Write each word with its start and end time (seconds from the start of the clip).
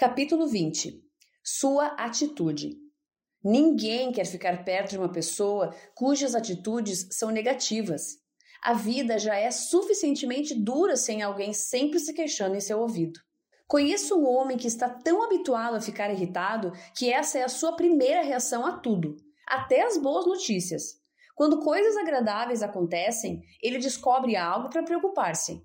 Capítulo 0.00 0.46
20 0.46 1.02
Sua 1.42 1.86
atitude. 1.86 2.76
Ninguém 3.42 4.12
quer 4.12 4.26
ficar 4.26 4.64
perto 4.64 4.90
de 4.90 4.98
uma 4.98 5.10
pessoa 5.10 5.74
cujas 5.92 6.36
atitudes 6.36 7.08
são 7.10 7.32
negativas. 7.32 8.16
A 8.62 8.74
vida 8.74 9.18
já 9.18 9.34
é 9.34 9.50
suficientemente 9.50 10.54
dura 10.54 10.94
sem 10.94 11.20
alguém 11.20 11.52
sempre 11.52 11.98
se 11.98 12.14
queixando 12.14 12.54
em 12.54 12.60
seu 12.60 12.78
ouvido. 12.78 13.18
Conheço 13.66 14.16
um 14.16 14.24
homem 14.24 14.56
que 14.56 14.68
está 14.68 14.88
tão 14.88 15.20
habituado 15.20 15.74
a 15.74 15.80
ficar 15.80 16.12
irritado 16.12 16.70
que 16.96 17.12
essa 17.12 17.36
é 17.36 17.42
a 17.42 17.48
sua 17.48 17.74
primeira 17.74 18.22
reação 18.22 18.64
a 18.64 18.78
tudo, 18.78 19.16
até 19.48 19.82
as 19.82 19.98
boas 19.98 20.24
notícias. 20.26 21.00
Quando 21.34 21.58
coisas 21.58 21.96
agradáveis 21.96 22.62
acontecem, 22.62 23.42
ele 23.60 23.78
descobre 23.78 24.36
algo 24.36 24.70
para 24.70 24.84
preocupar-se. 24.84 25.60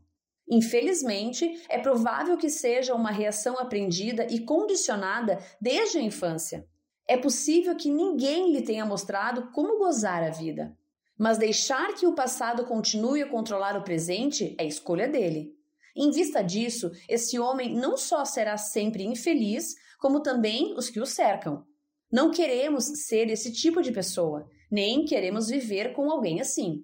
Infelizmente, 0.54 1.64
é 1.68 1.80
provável 1.80 2.38
que 2.38 2.48
seja 2.48 2.94
uma 2.94 3.10
reação 3.10 3.58
aprendida 3.58 4.28
e 4.30 4.42
condicionada 4.42 5.44
desde 5.60 5.98
a 5.98 6.02
infância. 6.02 6.64
É 7.08 7.18
possível 7.18 7.76
que 7.76 7.90
ninguém 7.90 8.54
lhe 8.54 8.62
tenha 8.62 8.86
mostrado 8.86 9.50
como 9.52 9.80
gozar 9.80 10.22
a 10.22 10.30
vida. 10.30 10.78
Mas 11.18 11.40
deixar 11.40 11.96
que 11.96 12.06
o 12.06 12.14
passado 12.14 12.66
continue 12.66 13.24
a 13.24 13.28
controlar 13.28 13.76
o 13.76 13.84
presente 13.84 14.56
é 14.60 14.66
escolha 14.66 15.08
dele. 15.08 15.56
Em 15.96 16.12
vista 16.12 16.44
disso, 16.44 16.92
esse 17.10 17.40
homem 17.40 17.74
não 17.74 17.98
só 17.98 18.24
será 18.24 18.56
sempre 18.56 19.04
infeliz, 19.04 19.74
como 20.00 20.22
também 20.22 20.76
os 20.78 20.88
que 20.88 21.00
o 21.00 21.06
cercam. 21.06 21.66
Não 22.12 22.30
queremos 22.30 22.86
ser 23.08 23.28
esse 23.32 23.52
tipo 23.52 23.82
de 23.82 23.92
pessoa, 23.92 24.48
nem 24.70 25.04
queremos 25.04 25.48
viver 25.48 25.94
com 25.94 26.12
alguém 26.12 26.40
assim. 26.40 26.84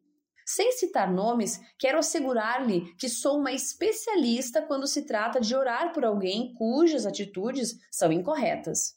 Sem 0.52 0.72
citar 0.72 1.14
nomes, 1.14 1.62
quero 1.78 2.00
assegurar-lhe 2.00 2.92
que 2.96 3.08
sou 3.08 3.38
uma 3.38 3.52
especialista 3.52 4.64
quando 4.64 4.88
se 4.88 5.06
trata 5.06 5.40
de 5.40 5.56
orar 5.56 5.94
por 5.94 6.04
alguém 6.04 6.56
cujas 6.56 7.06
atitudes 7.06 7.78
são 7.92 8.12
incorretas. 8.12 8.96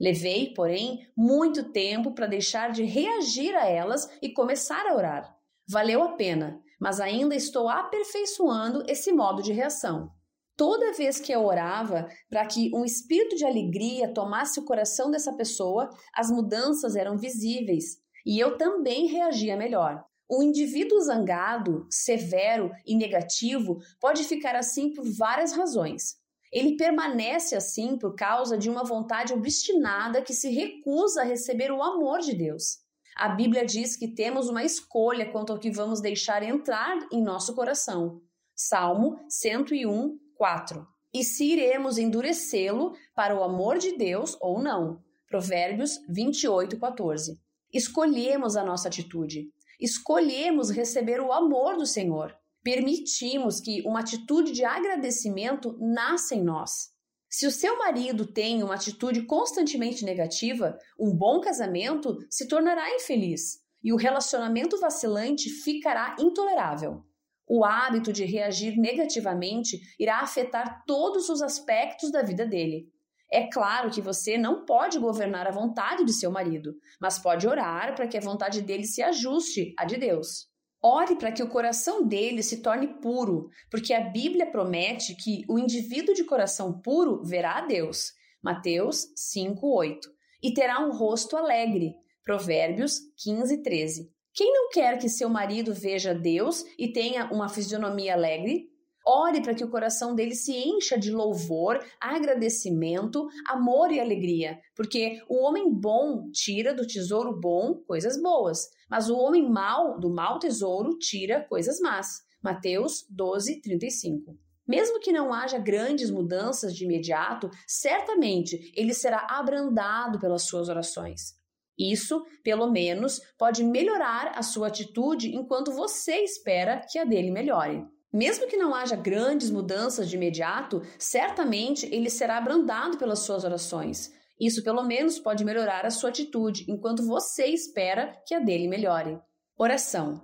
Levei, 0.00 0.54
porém, 0.54 1.00
muito 1.16 1.72
tempo 1.72 2.14
para 2.14 2.28
deixar 2.28 2.70
de 2.70 2.84
reagir 2.84 3.56
a 3.56 3.66
elas 3.66 4.08
e 4.22 4.32
começar 4.32 4.86
a 4.86 4.94
orar. 4.94 5.36
Valeu 5.68 6.00
a 6.00 6.12
pena, 6.12 6.62
mas 6.80 7.00
ainda 7.00 7.34
estou 7.34 7.68
aperfeiçoando 7.68 8.84
esse 8.86 9.10
modo 9.12 9.42
de 9.42 9.52
reação. 9.52 10.12
Toda 10.56 10.92
vez 10.92 11.18
que 11.18 11.32
eu 11.32 11.44
orava 11.44 12.06
para 12.30 12.46
que 12.46 12.70
um 12.72 12.84
espírito 12.84 13.34
de 13.34 13.44
alegria 13.44 14.14
tomasse 14.14 14.60
o 14.60 14.64
coração 14.64 15.10
dessa 15.10 15.32
pessoa, 15.32 15.90
as 16.14 16.30
mudanças 16.30 16.94
eram 16.94 17.18
visíveis 17.18 17.96
e 18.24 18.38
eu 18.38 18.56
também 18.56 19.08
reagia 19.08 19.56
melhor. 19.56 20.04
O 20.28 20.42
indivíduo 20.42 21.00
zangado, 21.00 21.86
severo 21.90 22.70
e 22.86 22.96
negativo 22.96 23.78
pode 24.00 24.24
ficar 24.24 24.56
assim 24.56 24.92
por 24.92 25.04
várias 25.04 25.52
razões. 25.52 26.16
Ele 26.50 26.76
permanece 26.76 27.54
assim 27.54 27.98
por 27.98 28.14
causa 28.14 28.56
de 28.56 28.70
uma 28.70 28.84
vontade 28.84 29.34
obstinada 29.34 30.22
que 30.22 30.32
se 30.32 30.50
recusa 30.50 31.22
a 31.22 31.24
receber 31.24 31.70
o 31.70 31.82
amor 31.82 32.20
de 32.20 32.34
Deus. 32.34 32.78
A 33.16 33.28
Bíblia 33.28 33.66
diz 33.66 33.96
que 33.96 34.08
temos 34.08 34.48
uma 34.48 34.64
escolha 34.64 35.30
quanto 35.30 35.52
ao 35.52 35.58
que 35.58 35.70
vamos 35.70 36.00
deixar 36.00 36.42
entrar 36.42 36.96
em 37.12 37.22
nosso 37.22 37.54
coração. 37.54 38.20
Salmo 38.54 39.18
101, 39.28 40.18
4. 40.36 40.86
E 41.12 41.22
se 41.22 41.44
iremos 41.44 41.98
endurecê-lo 41.98 42.94
para 43.14 43.36
o 43.36 43.42
amor 43.42 43.78
de 43.78 43.96
Deus 43.96 44.36
ou 44.40 44.60
não. 44.60 45.02
Provérbios 45.28 46.00
28, 46.08 46.78
14. 46.78 47.38
Escolhemos 47.72 48.56
a 48.56 48.64
nossa 48.64 48.88
atitude 48.88 49.52
escolhemos 49.80 50.70
receber 50.70 51.20
o 51.20 51.32
amor 51.32 51.76
do 51.76 51.86
Senhor. 51.86 52.34
Permitimos 52.62 53.60
que 53.60 53.82
uma 53.86 54.00
atitude 54.00 54.52
de 54.52 54.64
agradecimento 54.64 55.76
nasça 55.78 56.34
em 56.34 56.42
nós. 56.42 56.94
Se 57.28 57.46
o 57.46 57.50
seu 57.50 57.76
marido 57.78 58.26
tem 58.26 58.62
uma 58.62 58.74
atitude 58.74 59.22
constantemente 59.22 60.04
negativa, 60.04 60.78
um 60.98 61.12
bom 61.14 61.40
casamento 61.40 62.16
se 62.30 62.46
tornará 62.46 62.94
infeliz 62.94 63.58
e 63.82 63.92
o 63.92 63.96
relacionamento 63.96 64.78
vacilante 64.78 65.50
ficará 65.50 66.16
intolerável. 66.18 67.04
O 67.46 67.64
hábito 67.64 68.12
de 68.12 68.24
reagir 68.24 68.78
negativamente 68.78 69.78
irá 69.98 70.20
afetar 70.20 70.82
todos 70.86 71.28
os 71.28 71.42
aspectos 71.42 72.10
da 72.10 72.22
vida 72.22 72.46
dele, 72.46 72.88
é 73.34 73.48
claro 73.50 73.90
que 73.90 74.00
você 74.00 74.38
não 74.38 74.64
pode 74.64 74.98
governar 74.98 75.46
a 75.48 75.50
vontade 75.50 76.04
de 76.04 76.12
seu 76.12 76.30
marido, 76.30 76.72
mas 77.00 77.18
pode 77.18 77.48
orar 77.48 77.96
para 77.96 78.06
que 78.06 78.16
a 78.16 78.20
vontade 78.20 78.62
dele 78.62 78.84
se 78.84 79.02
ajuste 79.02 79.74
à 79.76 79.84
de 79.84 79.96
Deus. 79.96 80.46
Ore 80.80 81.16
para 81.16 81.32
que 81.32 81.42
o 81.42 81.48
coração 81.48 82.06
dele 82.06 82.42
se 82.42 82.62
torne 82.62 82.86
puro, 83.00 83.48
porque 83.70 83.92
a 83.92 84.08
Bíblia 84.08 84.46
promete 84.46 85.16
que 85.16 85.44
o 85.48 85.58
indivíduo 85.58 86.14
de 86.14 86.22
coração 86.24 86.80
puro 86.80 87.24
verá 87.24 87.58
a 87.58 87.66
Deus. 87.66 88.12
Mateus 88.42 89.06
5:8. 89.16 90.08
E 90.42 90.54
terá 90.54 90.78
um 90.78 90.92
rosto 90.92 91.36
alegre. 91.36 91.94
Provérbios 92.22 93.00
15:13. 93.16 94.10
Quem 94.32 94.52
não 94.52 94.68
quer 94.68 94.98
que 94.98 95.08
seu 95.08 95.28
marido 95.28 95.74
veja 95.74 96.14
Deus 96.14 96.64
e 96.78 96.92
tenha 96.92 97.32
uma 97.32 97.48
fisionomia 97.48 98.14
alegre? 98.14 98.68
Ore 99.06 99.42
para 99.42 99.54
que 99.54 99.62
o 99.62 99.70
coração 99.70 100.14
dele 100.14 100.34
se 100.34 100.56
encha 100.56 100.98
de 100.98 101.10
louvor, 101.10 101.78
agradecimento, 102.00 103.28
amor 103.46 103.92
e 103.92 104.00
alegria, 104.00 104.58
porque 104.74 105.22
o 105.28 105.42
homem 105.42 105.70
bom 105.70 106.30
tira 106.32 106.72
do 106.72 106.86
tesouro 106.86 107.38
bom 107.38 107.74
coisas 107.86 108.20
boas, 108.20 108.70
mas 108.88 109.10
o 109.10 109.16
homem 109.16 109.46
mau 109.46 110.00
do 110.00 110.08
mau 110.08 110.38
tesouro 110.38 110.98
tira 110.98 111.42
coisas 111.42 111.80
más. 111.80 112.22
Mateus 112.42 113.06
12, 113.10 113.60
35. 113.60 114.38
Mesmo 114.66 114.98
que 115.00 115.12
não 115.12 115.34
haja 115.34 115.58
grandes 115.58 116.10
mudanças 116.10 116.74
de 116.74 116.84
imediato, 116.84 117.50
certamente 117.66 118.72
ele 118.74 118.94
será 118.94 119.26
abrandado 119.28 120.18
pelas 120.18 120.44
suas 120.44 120.70
orações. 120.70 121.34
Isso, 121.78 122.24
pelo 122.42 122.70
menos, 122.70 123.20
pode 123.36 123.62
melhorar 123.62 124.32
a 124.36 124.42
sua 124.42 124.68
atitude 124.68 125.34
enquanto 125.34 125.72
você 125.72 126.22
espera 126.22 126.80
que 126.90 126.98
a 126.98 127.04
dele 127.04 127.30
melhore. 127.30 127.84
Mesmo 128.14 128.46
que 128.46 128.56
não 128.56 128.72
haja 128.72 128.94
grandes 128.94 129.50
mudanças 129.50 130.08
de 130.08 130.14
imediato, 130.14 130.80
certamente 130.96 131.92
ele 131.92 132.08
será 132.08 132.38
abrandado 132.38 132.96
pelas 132.96 133.18
suas 133.18 133.42
orações. 133.42 134.14
Isso, 134.40 134.62
pelo 134.62 134.84
menos, 134.84 135.18
pode 135.18 135.44
melhorar 135.44 135.84
a 135.84 135.90
sua 135.90 136.10
atitude, 136.10 136.64
enquanto 136.70 137.04
você 137.04 137.46
espera 137.46 138.16
que 138.24 138.32
a 138.32 138.38
dele 138.38 138.68
melhore. 138.68 139.18
Oração. 139.58 140.22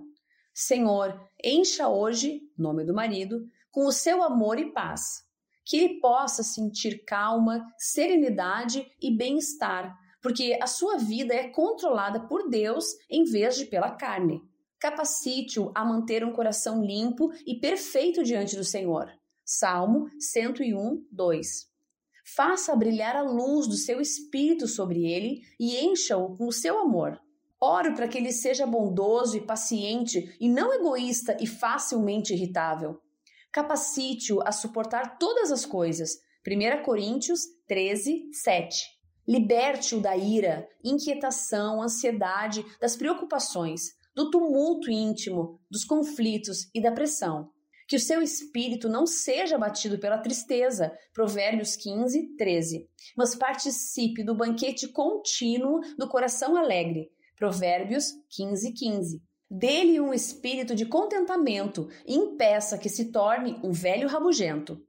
Senhor, 0.54 1.20
encha 1.42 1.88
hoje, 1.88 2.42
nome 2.56 2.84
do 2.84 2.94
marido, 2.94 3.44
com 3.72 3.84
o 3.84 3.92
seu 3.92 4.22
amor 4.22 4.60
e 4.60 4.72
paz. 4.72 5.24
Que 5.64 5.76
ele 5.76 6.00
possa 6.00 6.44
sentir 6.44 7.04
calma, 7.04 7.66
serenidade 7.76 8.86
e 9.02 9.10
bem-estar, 9.16 9.98
porque 10.22 10.56
a 10.62 10.68
sua 10.68 10.96
vida 10.96 11.34
é 11.34 11.48
controlada 11.48 12.20
por 12.28 12.48
Deus 12.48 12.84
em 13.10 13.24
vez 13.24 13.56
de 13.56 13.64
pela 13.64 13.90
carne. 13.90 14.40
Capacite-o 14.80 15.70
a 15.74 15.84
manter 15.84 16.24
um 16.24 16.32
coração 16.32 16.82
limpo 16.82 17.30
e 17.46 17.54
perfeito 17.60 18.24
diante 18.24 18.56
do 18.56 18.64
Senhor. 18.64 19.12
Salmo 19.44 20.08
101, 20.18 21.04
2. 21.12 21.68
Faça 22.24 22.74
brilhar 22.74 23.14
a 23.14 23.20
luz 23.20 23.66
do 23.66 23.76
seu 23.76 24.00
espírito 24.00 24.66
sobre 24.66 25.04
ele 25.04 25.42
e 25.58 25.76
encha-o 25.84 26.34
com 26.34 26.46
o 26.46 26.52
seu 26.52 26.78
amor. 26.78 27.20
Oro 27.60 27.94
para 27.94 28.08
que 28.08 28.16
ele 28.16 28.32
seja 28.32 28.66
bondoso 28.66 29.36
e 29.36 29.44
paciente 29.44 30.34
e 30.40 30.48
não 30.48 30.72
egoísta 30.72 31.36
e 31.38 31.46
facilmente 31.46 32.32
irritável. 32.32 33.02
Capacite-o 33.52 34.40
a 34.46 34.50
suportar 34.50 35.18
todas 35.18 35.52
as 35.52 35.66
coisas. 35.66 36.22
1 36.46 36.82
Coríntios 36.84 37.40
13, 37.68 38.30
7. 38.32 38.86
Liberte-o 39.28 40.00
da 40.00 40.16
ira, 40.16 40.66
inquietação, 40.82 41.82
ansiedade, 41.82 42.64
das 42.80 42.96
preocupações 42.96 43.99
do 44.14 44.30
tumulto 44.30 44.90
íntimo, 44.90 45.60
dos 45.70 45.84
conflitos 45.84 46.68
e 46.74 46.80
da 46.80 46.92
pressão. 46.92 47.50
Que 47.88 47.96
o 47.96 48.00
seu 48.00 48.22
espírito 48.22 48.88
não 48.88 49.06
seja 49.06 49.56
abatido 49.56 49.98
pela 49.98 50.18
tristeza, 50.18 50.96
Provérbios 51.12 51.74
15, 51.74 52.36
13, 52.36 52.88
mas 53.16 53.34
participe 53.34 54.22
do 54.22 54.34
banquete 54.34 54.88
contínuo 54.88 55.80
do 55.98 56.08
coração 56.08 56.56
alegre, 56.56 57.10
Provérbios 57.36 58.12
15, 58.30 58.72
15. 58.72 59.22
Dê-lhe 59.50 60.00
um 60.00 60.14
espírito 60.14 60.76
de 60.76 60.86
contentamento 60.86 61.88
e 62.06 62.14
impeça 62.14 62.78
que 62.78 62.88
se 62.88 63.10
torne 63.10 63.58
um 63.64 63.72
velho 63.72 64.06
rabugento. 64.06 64.80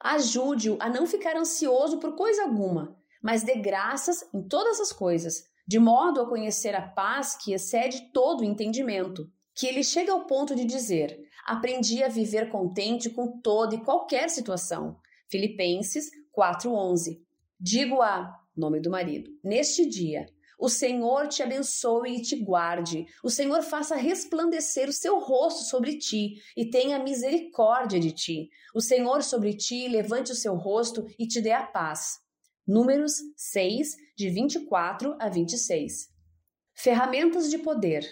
Ajude-o 0.00 0.78
a 0.80 0.88
não 0.88 1.06
ficar 1.06 1.36
ansioso 1.36 1.98
por 1.98 2.16
coisa 2.16 2.44
alguma, 2.44 2.96
mas 3.22 3.42
dê 3.42 3.56
graças 3.56 4.24
em 4.32 4.42
todas 4.46 4.80
as 4.80 4.92
coisas, 4.92 5.44
de 5.66 5.78
modo 5.78 6.20
a 6.20 6.28
conhecer 6.28 6.74
a 6.74 6.82
paz 6.82 7.36
que 7.36 7.52
excede 7.52 8.10
todo 8.12 8.40
o 8.40 8.44
entendimento, 8.44 9.28
que 9.54 9.66
ele 9.66 9.82
chega 9.82 10.12
ao 10.12 10.26
ponto 10.26 10.54
de 10.54 10.64
dizer: 10.64 11.18
Aprendi 11.44 12.02
a 12.02 12.08
viver 12.08 12.50
contente 12.50 13.10
com 13.10 13.40
toda 13.40 13.74
e 13.74 13.84
qualquer 13.84 14.30
situação. 14.30 14.96
Filipenses 15.28 16.10
4:11. 16.32 17.20
Digo 17.58 18.00
a 18.00 18.32
nome 18.56 18.80
do 18.80 18.90
marido: 18.90 19.30
Neste 19.42 19.86
dia, 19.86 20.26
o 20.58 20.68
Senhor 20.68 21.28
te 21.28 21.42
abençoe 21.42 22.16
e 22.16 22.22
te 22.22 22.36
guarde. 22.36 23.06
O 23.22 23.28
Senhor 23.28 23.62
faça 23.62 23.96
resplandecer 23.96 24.88
o 24.88 24.92
seu 24.92 25.18
rosto 25.18 25.64
sobre 25.64 25.98
ti 25.98 26.40
e 26.56 26.70
tenha 26.70 26.98
misericórdia 26.98 28.00
de 28.00 28.12
ti. 28.12 28.50
O 28.74 28.80
Senhor 28.80 29.22
sobre 29.22 29.54
ti 29.54 29.88
levante 29.88 30.32
o 30.32 30.36
seu 30.36 30.54
rosto 30.54 31.06
e 31.18 31.26
te 31.26 31.40
dê 31.40 31.52
a 31.52 31.62
paz. 31.62 32.20
Números 32.66 33.12
6, 33.36 33.96
de 34.16 34.28
24 34.28 35.14
a 35.20 35.28
26. 35.28 36.08
Ferramentas 36.74 37.48
de 37.48 37.58
poder. 37.58 38.04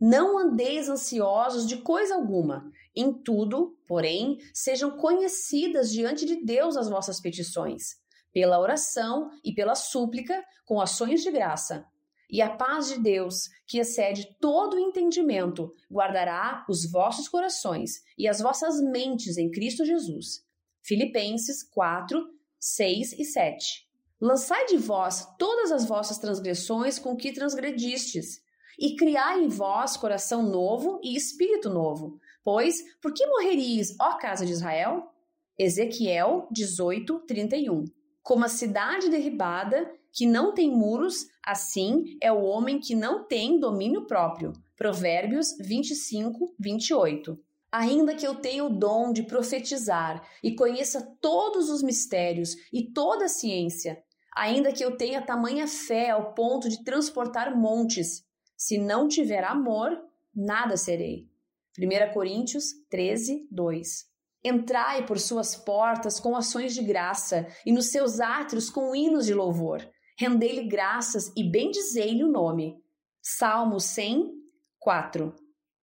Não 0.00 0.36
andeis 0.36 0.88
ansiosos 0.88 1.64
de 1.64 1.76
coisa 1.76 2.16
alguma. 2.16 2.72
Em 2.96 3.12
tudo, 3.12 3.78
porém, 3.86 4.38
sejam 4.52 4.96
conhecidas 4.96 5.92
diante 5.92 6.26
de 6.26 6.44
Deus 6.44 6.76
as 6.76 6.88
vossas 6.88 7.20
petições, 7.20 7.96
pela 8.32 8.58
oração 8.58 9.30
e 9.44 9.54
pela 9.54 9.76
súplica, 9.76 10.44
com 10.64 10.80
ações 10.80 11.22
de 11.22 11.30
graça. 11.30 11.86
E 12.28 12.42
a 12.42 12.50
paz 12.50 12.88
de 12.88 12.98
Deus, 12.98 13.48
que 13.64 13.78
excede 13.78 14.36
todo 14.40 14.74
o 14.74 14.80
entendimento, 14.80 15.72
guardará 15.88 16.64
os 16.68 16.90
vossos 16.90 17.28
corações 17.28 18.02
e 18.18 18.26
as 18.26 18.40
vossas 18.40 18.80
mentes 18.80 19.38
em 19.38 19.52
Cristo 19.52 19.84
Jesus. 19.84 20.44
Filipenses 20.82 21.62
4, 21.62 22.28
6 22.58 23.12
e 23.12 23.24
7. 23.24 23.83
Lançai 24.24 24.64
de 24.64 24.78
vós 24.78 25.28
todas 25.38 25.70
as 25.70 25.84
vossas 25.84 26.16
transgressões 26.16 26.98
com 26.98 27.14
que 27.14 27.30
transgredistes, 27.30 28.40
e 28.78 28.96
criai 28.96 29.44
em 29.44 29.48
vós 29.48 29.98
coração 29.98 30.42
novo 30.42 30.98
e 31.04 31.14
espírito 31.14 31.68
novo. 31.68 32.18
Pois, 32.42 32.82
por 33.02 33.12
que 33.12 33.26
morreríeis, 33.26 33.94
ó 34.00 34.16
casa 34.16 34.46
de 34.46 34.52
Israel? 34.52 35.12
Ezequiel 35.58 36.48
18, 36.50 37.18
31. 37.26 37.84
Como 38.22 38.46
a 38.46 38.48
cidade 38.48 39.10
derribada, 39.10 39.92
que 40.10 40.24
não 40.24 40.54
tem 40.54 40.70
muros, 40.70 41.26
assim 41.44 42.16
é 42.18 42.32
o 42.32 42.44
homem 42.44 42.80
que 42.80 42.94
não 42.94 43.24
tem 43.24 43.60
domínio 43.60 44.06
próprio. 44.06 44.54
Provérbios 44.74 45.54
25, 45.60 46.54
28. 46.58 47.38
Ainda 47.70 48.14
que 48.14 48.26
eu 48.26 48.36
tenha 48.36 48.64
o 48.64 48.70
dom 48.70 49.12
de 49.12 49.24
profetizar 49.24 50.26
e 50.42 50.54
conheça 50.54 51.14
todos 51.20 51.68
os 51.68 51.82
mistérios 51.82 52.56
e 52.72 52.90
toda 52.90 53.26
a 53.26 53.28
ciência, 53.28 54.02
ainda 54.34 54.72
que 54.72 54.84
eu 54.84 54.96
tenha 54.96 55.24
tamanha 55.24 55.66
fé 55.66 56.10
ao 56.10 56.34
ponto 56.34 56.68
de 56.68 56.82
transportar 56.84 57.56
montes, 57.56 58.24
se 58.56 58.78
não 58.78 59.08
tiver 59.08 59.44
amor, 59.44 59.90
nada 60.34 60.76
serei. 60.76 61.28
1 61.78 62.12
Coríntios 62.12 62.72
13, 62.88 63.48
2. 63.50 64.06
Entrai 64.44 65.06
por 65.06 65.18
suas 65.18 65.56
portas 65.56 66.20
com 66.20 66.36
ações 66.36 66.74
de 66.74 66.82
graça 66.82 67.46
e 67.64 67.72
nos 67.72 67.86
seus 67.86 68.20
átrios 68.20 68.70
com 68.70 68.94
hinos 68.94 69.26
de 69.26 69.34
louvor 69.34 69.82
rendei-lhe 70.16 70.66
graças 70.66 71.32
e 71.36 71.42
bendizei-lhe 71.42 72.22
o 72.22 72.30
nome. 72.30 72.76
Salmo 73.20 73.80
100, 73.80 74.32
4. 74.78 75.34